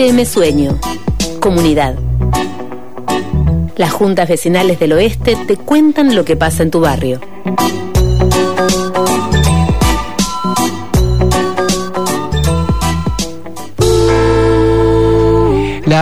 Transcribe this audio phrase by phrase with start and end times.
[0.00, 0.78] FM Sueño.
[1.40, 1.94] Comunidad.
[3.76, 7.20] Las juntas vecinales del oeste te cuentan lo que pasa en tu barrio.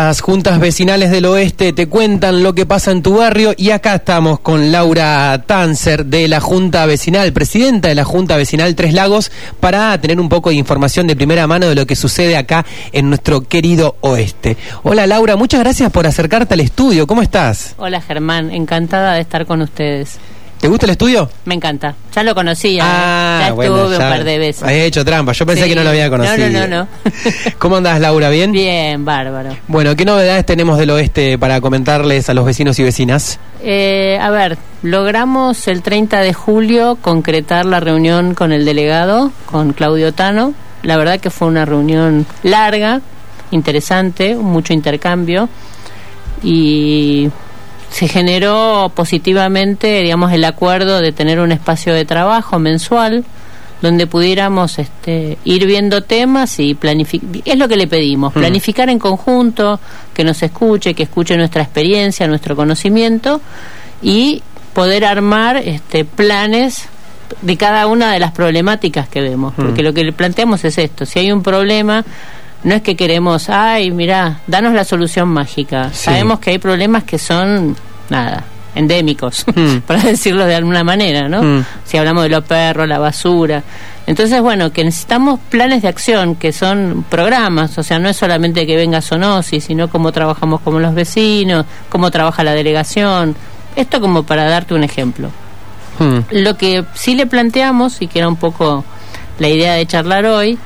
[0.00, 3.96] Las juntas vecinales del oeste te cuentan lo que pasa en tu barrio y acá
[3.96, 9.32] estamos con Laura Tanzer de la Junta Vecinal, presidenta de la Junta Vecinal Tres Lagos,
[9.58, 13.08] para tener un poco de información de primera mano de lo que sucede acá en
[13.08, 14.56] nuestro querido oeste.
[14.84, 17.74] Hola Laura, muchas gracias por acercarte al estudio, ¿cómo estás?
[17.76, 20.20] Hola Germán, encantada de estar con ustedes.
[20.60, 21.30] ¿Te gusta el estudio?
[21.44, 21.94] Me encanta.
[22.12, 22.82] Ya lo conocía.
[22.82, 22.86] ¿eh?
[22.88, 24.68] Ah, ya bueno, estuve ya un par de veces.
[24.68, 25.32] He hecho trampa.
[25.32, 25.68] Yo pensé Sí.
[25.68, 26.48] que no lo había conocido.
[26.48, 26.88] No, no, no, no.
[27.58, 28.28] ¿Cómo andás, Laura?
[28.30, 28.50] ¿Bien?
[28.50, 29.56] Bien, bárbaro.
[29.68, 33.38] Bueno, ¿qué novedades tenemos del oeste para comentarles a los vecinos y vecinas?
[33.62, 39.72] Eh, a ver, logramos el 30 de julio concretar la reunión con el delegado, con
[39.72, 40.54] Claudio Tano.
[40.82, 43.00] La verdad que fue una reunión larga,
[43.52, 45.48] interesante, mucho intercambio
[46.42, 47.28] y
[47.90, 53.24] se generó positivamente, digamos, el acuerdo de tener un espacio de trabajo mensual
[53.80, 57.28] donde pudiéramos este, ir viendo temas y planificar.
[57.44, 59.78] Es lo que le pedimos, planificar en conjunto,
[60.12, 63.40] que nos escuche, que escuche nuestra experiencia, nuestro conocimiento
[64.02, 64.42] y
[64.74, 66.88] poder armar este, planes
[67.42, 69.54] de cada una de las problemáticas que vemos.
[69.54, 72.04] Porque lo que le planteamos es esto, si hay un problema,
[72.64, 75.90] no es que queremos, ay, mira, danos la solución mágica.
[75.92, 76.04] Sí.
[76.06, 77.76] Sabemos que hay problemas que son,
[78.10, 79.78] nada, endémicos, Mm.
[79.86, 81.42] para decirlo de alguna manera, ¿no?
[81.42, 81.64] Mm.
[81.84, 83.62] Si hablamos de los perros, la basura.
[84.06, 88.66] Entonces, bueno, que necesitamos planes de acción, que son programas, o sea, no es solamente
[88.66, 93.36] que venga Sonosis, sino cómo trabajamos como los vecinos, cómo trabaja la delegación.
[93.76, 95.30] Esto como para darte un ejemplo.
[95.98, 96.20] Hmm.
[96.30, 98.84] Lo que sí le planteamos, y que era un poco
[99.38, 100.58] la idea de charlar hoy,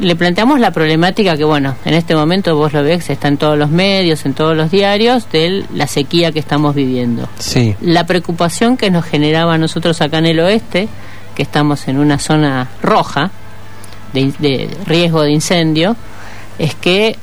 [0.00, 3.58] le planteamos la problemática que, bueno, en este momento vos lo ves, está en todos
[3.58, 7.28] los medios, en todos los diarios, de la sequía que estamos viviendo.
[7.38, 7.74] Sí.
[7.80, 10.88] La preocupación que nos generaba a nosotros acá en el oeste,
[11.34, 13.30] que estamos en una zona roja
[14.12, 15.96] de, de riesgo de incendio,
[16.58, 17.16] es que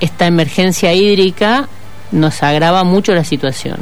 [0.00, 1.68] esta emergencia hídrica
[2.12, 3.78] nos agrava mucho la situación.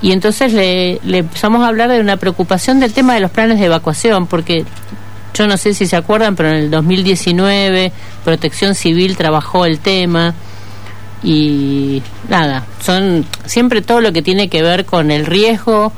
[0.00, 3.60] Y entonces le, le empezamos a hablar de una preocupación del tema de los planes
[3.60, 4.64] de evacuación, porque
[5.34, 7.92] yo no sé si se acuerdan, pero en el 2019
[8.24, 10.34] Protección Civil trabajó el tema
[11.24, 15.92] y nada, son siempre todo lo que tiene que ver con el riesgo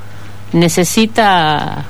[0.52, 1.84] necesita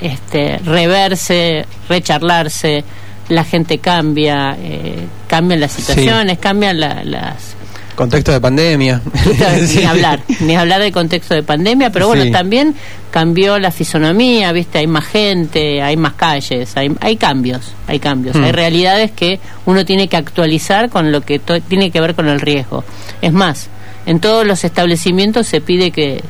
[0.00, 2.84] este reverse, recharlarse,
[3.28, 7.55] la gente cambia, eh, cambian las situaciones, cambian la- las
[7.96, 9.00] Contexto de pandemia.
[9.74, 12.30] Ni hablar, ni hablar del contexto de pandemia, pero bueno, Sí.
[12.30, 12.74] también
[13.10, 18.36] cambió la fisonomía, viste, hay más gente, hay más calles, hay, hay cambios, hay cambios,
[18.36, 18.44] Mm.
[18.44, 22.40] hay realidades que uno tiene que actualizar con lo que tiene que ver con el
[22.40, 22.84] riesgo.
[23.22, 23.68] Es más,
[24.04, 26.22] en todos los establecimientos se pide que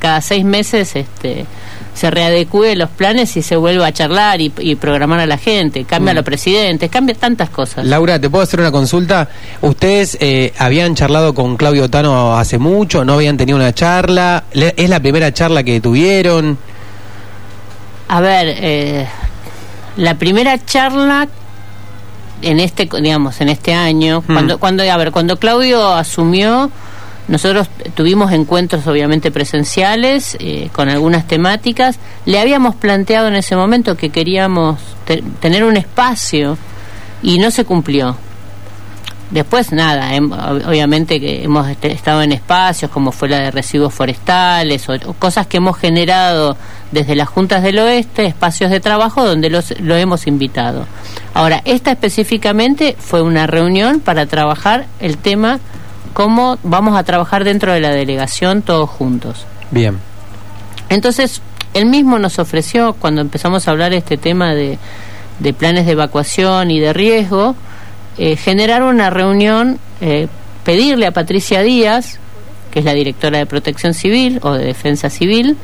[0.00, 1.46] cada seis meses este
[1.96, 5.84] se readecue los planes y se vuelva a charlar y, y programar a la gente,
[5.84, 6.14] cambia Mm.
[6.14, 7.84] a los presidentes, cambia tantas cosas.
[7.86, 9.28] Laura, ¿te puedo hacer una consulta?
[9.62, 13.04] ¿Ustedes eh, habían charlado con Claudio Tano hace mucho?
[13.04, 14.44] ¿No habían tenido una charla?
[14.52, 16.58] ¿Es la primera charla que tuvieron?
[18.08, 19.06] A ver, eh,
[19.96, 21.26] la primera charla
[22.42, 24.32] en este, digamos, en este año, Hmm.
[24.34, 26.70] cuando, cuando, a ver, cuando Claudio asumió,
[27.28, 31.98] nosotros tuvimos encuentros obviamente presenciales eh, con algunas temáticas.
[32.24, 36.56] Le habíamos planteado en ese momento que queríamos te- tener un espacio
[37.22, 38.16] y no se cumplió.
[39.30, 43.92] Después nada, ob- obviamente que hemos este- estado en espacios como fue la de residuos
[43.92, 46.56] forestales o, o cosas que hemos generado
[46.92, 50.86] desde las juntas del oeste, espacios de trabajo donde los, lo hemos invitado.
[51.34, 55.58] Ahora, esta específicamente fue una reunión para trabajar el tema
[56.16, 59.44] cómo vamos a trabajar dentro de la delegación todos juntos.
[59.70, 59.98] Bien.
[60.88, 61.42] Entonces,
[61.74, 64.78] él mismo nos ofreció, cuando empezamos a hablar este tema de,
[65.40, 67.54] de planes de evacuación y de riesgo,
[68.16, 70.28] eh, generar una reunión, eh,
[70.64, 72.18] pedirle a Patricia Díaz,
[72.70, 75.58] que es la directora de Protección Civil o de Defensa Civil,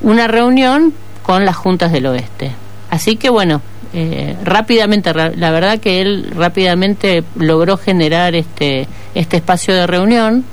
[0.00, 0.94] una reunión
[1.24, 2.52] con las juntas del oeste.
[2.88, 3.62] Así que bueno,
[3.92, 10.44] eh, rápidamente, la verdad que él rápidamente logró generar este, este espacio de reunión.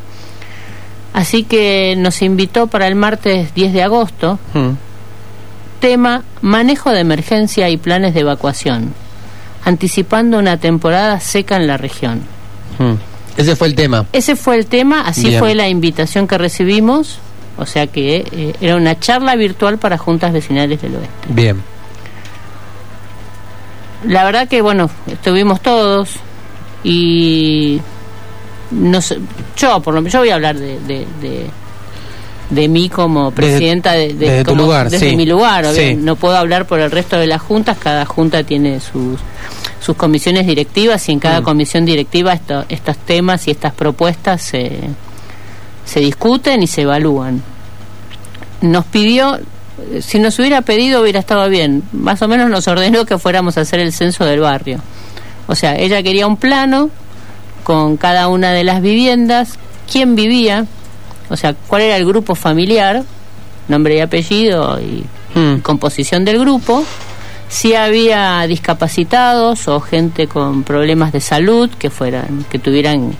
[1.13, 4.71] Así que nos invitó para el martes 10 de agosto, Hmm.
[5.79, 8.93] tema manejo de emergencia y planes de evacuación,
[9.63, 12.21] anticipando una temporada seca en la región.
[12.79, 12.95] Hmm.
[13.37, 14.05] Ese fue el tema.
[14.13, 15.39] Ese fue el tema, así Bien.
[15.39, 17.19] fue la invitación que recibimos,
[17.57, 21.27] o sea que eh, era una charla virtual para juntas vecinales del oeste.
[21.29, 21.61] Bien.
[24.05, 26.09] La verdad que, bueno, estuvimos todos,
[26.87, 27.81] Y
[28.75, 29.17] no sé,
[29.57, 31.47] yo por lo menos yo voy a hablar de, de,
[32.49, 35.65] de, mí como presidenta de, desde tu lugar, desde mi lugar.
[35.73, 35.95] Sí.
[35.95, 39.19] No puedo hablar por el resto de las juntas, cada junta tiene sus
[39.79, 41.43] sus comisiones directivas y en cada Mm.
[41.43, 44.71] comisión directiva esto- estos temas y estas propuestas se,
[45.85, 47.43] se discuten y se evalúan.
[48.61, 49.39] Nos pidió,
[50.01, 53.61] si nos hubiera pedido hubiera estado bien, más o menos nos ordenó que fuéramos a
[53.61, 54.79] hacer el censo del barrio.
[55.45, 56.89] O sea, ella quería un plano
[57.65, 59.59] con cada una de las viviendas,
[59.91, 60.65] quién vivía,
[61.27, 63.03] o sea, cuál era el grupo familiar,
[63.67, 65.03] nombre y apellido y
[65.35, 65.57] Mm.
[65.57, 66.85] composición del grupo,
[67.49, 73.13] si había discapacitados o gente con problemas de salud que fueran, que tuvieran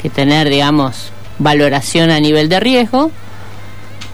[0.00, 3.10] que tener, digamos, valoración a nivel de riesgo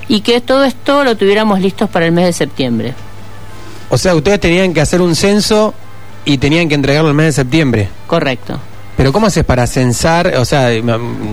[0.07, 2.95] y que todo esto lo tuviéramos listos para el mes de septiembre.
[3.91, 5.75] O sea, ustedes tenían que hacer un censo
[6.25, 7.89] y tenían que entregarlo el mes de septiembre.
[8.07, 8.61] Correcto.
[8.97, 10.35] Pero ¿cómo haces para censar?
[10.37, 10.69] O sea,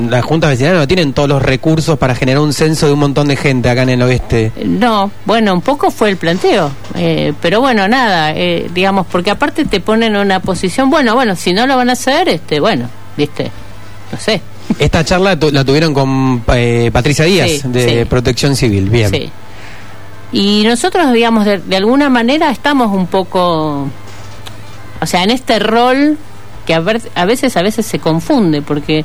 [0.10, 3.28] las juntas vecinales no tienen todos los recursos para generar un censo de un montón
[3.28, 4.54] de gente acá en el oeste.
[4.64, 9.66] No, bueno, un poco fue el planteo, eh, pero bueno, nada, eh, digamos, porque aparte
[9.66, 12.88] te ponen en una posición, bueno, bueno, si no lo van a hacer, este, bueno,
[13.18, 13.52] viste,
[14.14, 14.42] no sé,
[14.80, 18.06] Esta charla tu- la tuvieron con eh, Patricia Díaz Sí, de sí.
[18.06, 18.90] Protección Civil.
[18.90, 19.10] Bien.
[19.10, 19.30] Sí.
[20.32, 23.88] Y nosotros, digamos, de, de alguna manera estamos un poco,
[25.02, 26.18] o sea, en este rol
[26.68, 29.04] que a, ver- a veces a veces se confunde porque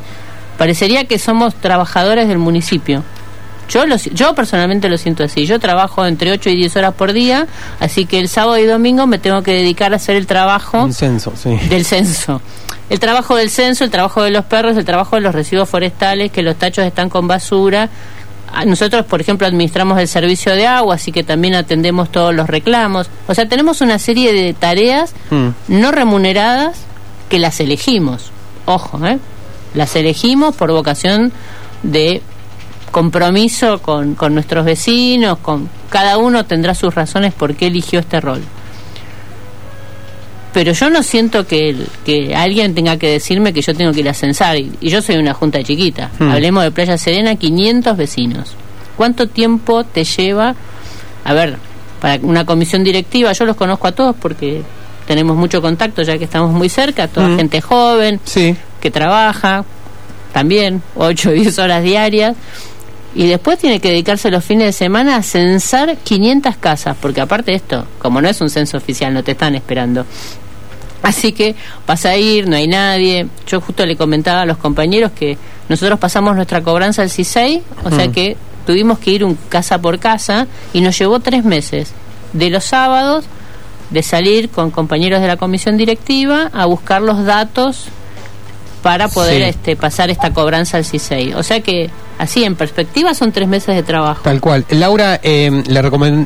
[0.59, 3.03] parecería que somos trabajadores del municipio.
[3.69, 5.47] Yo lo, yo personalmente lo siento así.
[5.47, 7.47] Yo trabajo entre 8 y 10 horas por día,
[7.81, 10.93] así que el sábado y domingo me tengo que dedicar a hacer el trabajo Un
[10.93, 11.56] censo, sí.
[11.70, 12.43] del censo.
[12.91, 16.31] El trabajo del censo, el trabajo de los perros, el trabajo de los residuos forestales,
[16.31, 17.88] que los tachos están con basura.
[18.67, 23.08] Nosotros, por ejemplo, administramos el servicio de agua, así que también atendemos todos los reclamos.
[23.26, 25.49] O sea, tenemos una serie de tareas Mm.
[25.69, 26.76] no remuneradas
[27.32, 28.31] que las elegimos.
[28.67, 29.19] Ojo, ¿eh?
[29.73, 31.32] Las elegimos por vocación
[31.82, 32.20] de
[32.90, 38.20] compromiso con, con nuestros vecinos, con cada uno tendrá sus razones por qué eligió este
[38.20, 38.43] rol
[40.52, 41.75] pero yo no siento que,
[42.05, 44.58] que alguien tenga que decirme que yo tengo que ir a censar.
[44.58, 46.11] Y, y yo soy una junta chiquita.
[46.19, 46.29] Hmm.
[46.31, 48.55] Hablemos de Playa Serena, 500 vecinos.
[48.99, 50.55] ¿Cuánto tiempo te lleva?
[51.25, 51.56] A ver,
[52.02, 54.62] para una comisión directiva, yo los conozco a todos porque
[55.07, 57.37] tenemos mucho contacto ya que estamos muy cerca, toda Hmm.
[57.37, 58.57] gente joven Sí.
[58.81, 59.65] que trabaja
[60.33, 62.35] también 8 o 10 horas diarias
[63.15, 67.51] y después tiene que dedicarse los fines de semana a censar 500 casas, porque aparte
[67.51, 70.07] de esto, como no es un censo oficial, no te están esperando.
[71.03, 71.55] Así que
[71.87, 73.27] vas a ir, no hay nadie.
[73.47, 75.37] Yo justo le comentaba a los compañeros que
[75.69, 78.13] nosotros pasamos nuestra cobranza al CISEI, o sea Mm.
[78.13, 81.93] que tuvimos que ir un casa por casa y nos llevó tres meses.
[82.33, 83.25] De los sábados,
[83.93, 87.89] de salir con compañeros de la comisión directiva a buscar los datos
[88.82, 89.49] para poder Sí.
[89.50, 91.34] este, pasar esta cobranza al CISEI.
[91.34, 91.88] O sea que,
[92.19, 94.23] así en perspectiva, son tres meses de trabajo.
[94.25, 94.64] Tal cual.
[94.70, 95.82] Laura, eh, le,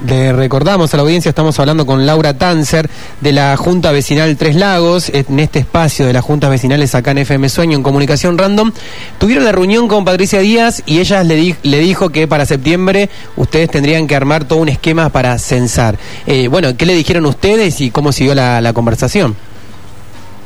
[0.07, 2.89] le recordamos a la audiencia, estamos hablando con Laura Tanzer
[3.21, 7.19] de la Junta Vecinal Tres Lagos, en este espacio de las Juntas Vecinales acá en
[7.19, 8.73] FM Sueño, en Comunicación Random.
[9.19, 13.11] Tuvieron la reunión con Patricia Díaz y ella le, di- le dijo que para septiembre
[13.37, 15.99] ustedes tendrían que armar todo un esquema para censar.
[16.27, 19.37] Eh, bueno, ¿qué le dijeron ustedes y cómo siguió la, la conversación?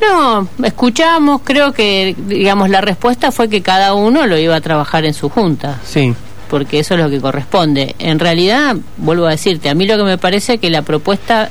[0.01, 5.05] No, escuchamos, creo que, digamos, la respuesta fue que cada uno lo iba a trabajar
[5.05, 6.13] en su junta, Sí.
[6.49, 7.95] porque eso es lo que corresponde.
[7.99, 11.49] En realidad, vuelvo a decirte, a mí lo que me parece que la propuesta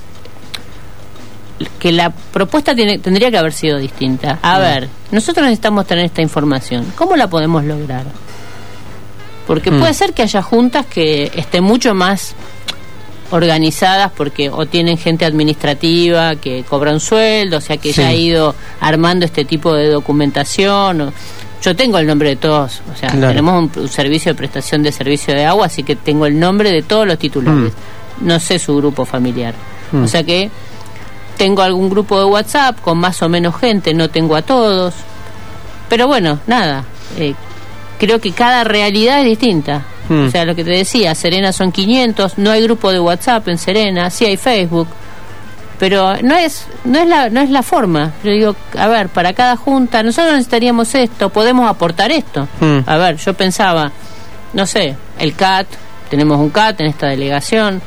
[1.79, 4.39] que la propuesta tiene, tendría que haber sido distinta.
[4.41, 6.87] A ver, nosotros necesitamos tener esta información.
[6.97, 8.05] ¿Cómo la podemos lograr?
[9.47, 9.79] Porque Mm.
[9.79, 12.35] puede ser que haya juntas que estén mucho más
[13.31, 18.01] organizadas porque o tienen gente administrativa que cobra un sueldo, o sea que Sí.
[18.01, 21.01] ya ha ido armando este tipo de documentación.
[21.01, 21.13] o-
[21.63, 23.29] yo tengo el nombre de todos, o sea, Claro.
[23.29, 26.71] tenemos un, un servicio de prestación de servicio de agua, así que tengo el nombre
[26.73, 27.73] de todos los titulares.
[28.23, 29.55] No sé su grupo familiar.
[29.93, 30.05] Mm.
[30.05, 30.51] O sea que
[31.37, 34.95] tengo algún grupo de WhatsApp con más o menos gente, no tengo a todos.
[35.91, 36.85] Pero bueno, nada.
[37.19, 37.35] eh,
[37.99, 39.83] creo que cada realidad es distinta.
[40.11, 40.27] Hmm.
[40.27, 43.59] O sea, lo que te decía, Serena son 500, no hay grupo de WhatsApp en
[43.59, 44.89] Serena, sí hay Facebook.
[45.79, 48.13] Pero no es no es la no es la forma.
[48.25, 52.49] Yo digo, a ver, para cada junta nosotros necesitaríamos esto, podemos aportar esto.
[52.59, 52.81] Hmm.
[52.87, 53.93] A ver, yo pensaba,
[54.53, 55.69] no sé, el CAT,
[56.11, 57.81] tenemos un CAT en esta delegación,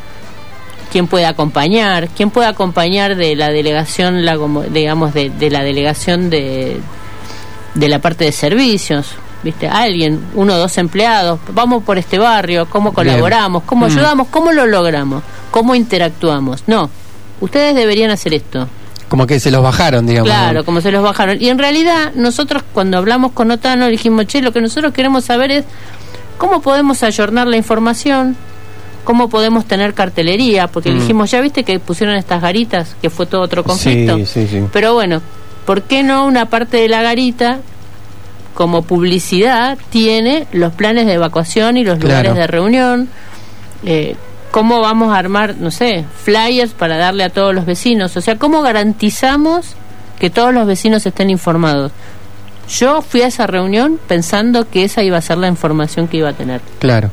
[0.93, 4.39] quién puede acompañar, quién puede acompañar de la delegación, la,
[4.71, 6.79] digamos, de, de la delegación de,
[7.73, 9.67] de la parte de servicios, ¿viste?
[9.67, 13.89] Alguien, uno o dos empleados, vamos por este barrio, cómo colaboramos, cómo Mm.
[13.91, 15.21] ayudamos, cómo lo logramos,
[15.51, 16.63] cómo interactuamos.
[16.67, 16.89] No,
[17.41, 18.67] ustedes deberían hacer esto.
[19.09, 20.29] Como que se los bajaron, digamos.
[20.29, 21.39] Claro, como se los bajaron.
[21.39, 25.51] Y en realidad, nosotros cuando hablamos con Otano dijimos, che, lo que nosotros queremos saber
[25.51, 25.65] es
[26.39, 28.35] cómo podemos ayornar la información,
[29.03, 30.99] cómo podemos tener cartelería, porque Mm.
[30.99, 34.17] dijimos, ya viste que pusieron estas garitas, que fue todo otro conflicto.
[34.17, 34.63] Sí, sí, sí.
[34.71, 35.21] Pero bueno,
[35.65, 37.59] ¿por qué no una parte de la garita,
[38.53, 42.07] como publicidad, tiene los planes de evacuación y los Claro.
[42.29, 43.09] lugares de reunión?
[43.85, 44.15] Eh,
[44.51, 48.15] ¿Cómo vamos a armar, no sé, flyers para darle a todos los vecinos?
[48.17, 49.75] O sea, ¿cómo garantizamos
[50.19, 51.91] que todos los vecinos estén informados?
[52.69, 56.29] Yo fui a esa reunión pensando que esa iba a ser la información que iba
[56.29, 56.61] a tener.
[56.79, 57.09] Claro.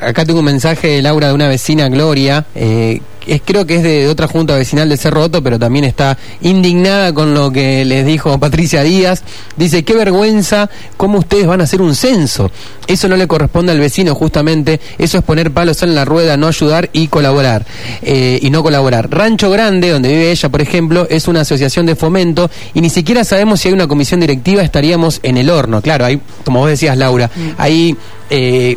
[0.00, 3.82] Acá tengo un mensaje de Laura de una vecina, Gloria, eh, es, creo que es
[3.82, 8.04] de, otra junta vecinal de Cerro Otto, pero también está indignada con lo que les
[8.06, 9.22] dijo Patricia Díaz.
[9.56, 12.50] Dice, qué vergüenza, cómo ustedes van a hacer un censo.
[12.86, 14.80] Eso no le corresponde al vecino, justamente.
[14.98, 17.66] Eso es poner palos en la rueda, no ayudar y colaborar.
[18.02, 19.08] eh, y no colaborar.
[19.10, 23.24] Rancho Grande, donde vive ella, por ejemplo, es una asociación de fomento y ni siquiera
[23.24, 25.80] sabemos si hay una comisión directiva, estaríamos en el horno.
[25.82, 27.96] Claro, hay, como vos decías, Laura, hay...
[28.30, 28.76] eh,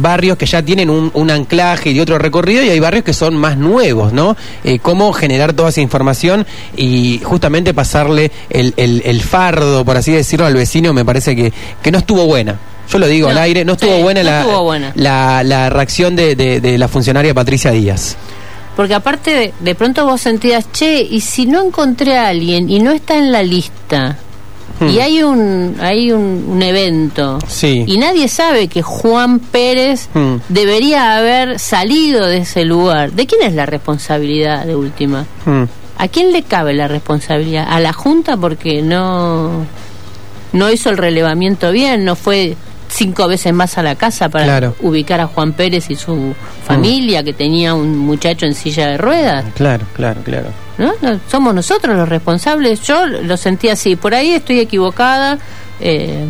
[0.00, 3.36] barrios que ya tienen un, un anclaje y otro recorrido y hay barrios que son
[3.36, 4.36] más nuevos, ¿no?
[4.64, 10.12] Eh, cómo generar toda esa información y justamente pasarle el, el- el fardo, por así
[10.12, 11.52] decirlo, al vecino me parece que,
[11.82, 12.58] que no estuvo buena.
[12.90, 14.92] Yo lo digo No, al aire, no estuvo sí, buena, no la, estuvo buena.
[14.94, 18.16] La, la reacción de, de- de la funcionaria Patricia Díaz.
[18.76, 22.78] Porque aparte de, de pronto vos sentías, che, y si no encontré a alguien y
[22.78, 24.16] no está en la lista,
[24.80, 24.88] Hmm.
[24.88, 27.84] y hay un hay un, un evento, Sí.
[27.86, 30.36] y nadie sabe que Juan Pérez Hmm.
[30.48, 35.26] debería haber salido de ese lugar, ¿de quién es la responsabilidad de última?
[35.46, 35.64] Mm,
[36.00, 37.66] ¿A quién le cabe la responsabilidad?
[37.68, 39.66] ¿A la Junta porque no,
[40.52, 42.04] no hizo el relevamiento bien?
[42.04, 42.56] ¿No fue
[42.88, 44.76] cinco veces más a la casa para Claro.
[44.80, 49.44] ubicar a Juan Pérez y su familia que tenía un muchacho en silla de ruedas?
[49.56, 50.46] Claro, claro, claro.
[50.78, 50.92] ¿No?
[51.02, 52.80] No, Somos nosotros los responsables.
[52.82, 53.96] Yo lo sentí así.
[53.96, 55.38] Por ahí estoy equivocada.
[55.80, 56.24] eh,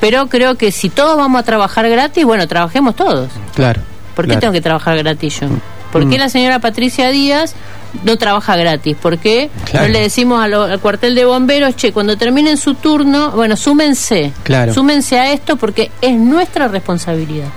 [0.00, 3.30] pero creo que si todos vamos a trabajar gratis, bueno, trabajemos todos.
[3.54, 3.80] Claro.
[4.16, 4.40] ¿Por qué claro.
[4.40, 5.46] tengo que trabajar gratis yo?
[5.92, 6.20] ¿Por qué Mm.
[6.20, 7.54] la señora Patricia Díaz
[8.02, 8.96] no trabaja gratis?
[9.00, 9.86] ¿Por qué Claro.
[9.86, 13.56] no le decimos a lo- al cuartel de bomberos, che, cuando terminen su turno, bueno,
[13.56, 14.74] súmense, Claro.
[14.74, 17.48] súmense a esto porque es nuestra responsabilidad.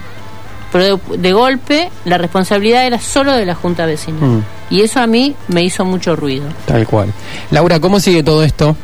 [0.75, 4.19] Pero de, de golpe la responsabilidad era solo de la Junta Vecinal.
[4.21, 4.43] Mm.
[4.71, 6.47] Y eso a mí me hizo mucho ruido.
[6.65, 7.13] Tal cual.
[7.51, 8.75] Laura, ¿cómo sigue todo esto?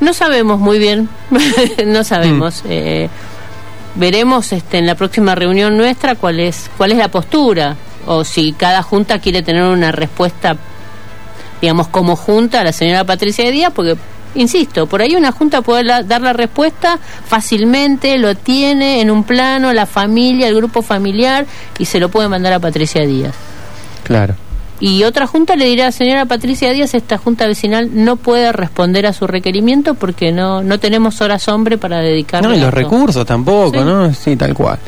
[0.00, 1.10] No sabemos muy bien,
[1.86, 2.04] no Mm.
[2.04, 2.62] sabemos.
[2.66, 3.10] Eh,
[3.96, 8.52] veremos este, en la próxima reunión nuestra cuál es, cuál es la postura o si
[8.52, 10.56] cada junta quiere tener una respuesta,
[11.60, 13.96] digamos, como junta a la señora Patricia Díaz, porque,
[14.34, 19.24] insisto, por ahí una junta puede la- dar la respuesta fácilmente, lo tiene en un
[19.24, 21.46] plano, la familia, el grupo familiar,
[21.78, 23.34] y se lo puede mandar a Patricia Díaz.
[24.04, 24.34] Claro.
[24.82, 29.12] Y otra junta le dirá, señora Patricia Díaz, esta junta vecinal no puede responder a
[29.12, 33.78] su requerimiento porque no, no tenemos horas hombre para dedicarle No, y los recursos tampoco,
[33.78, 33.84] Sí.
[33.84, 34.14] ¿no?
[34.14, 34.78] Sí, tal cual.